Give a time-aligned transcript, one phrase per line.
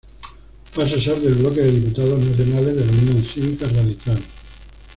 [0.71, 4.19] Fue asesor del bloque de diputados nacionales de la Unión Cívica Radical.